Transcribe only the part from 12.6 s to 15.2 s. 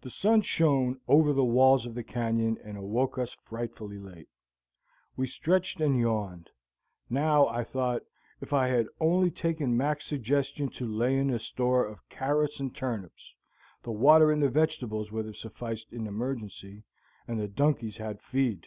turnips, the water in the vegetables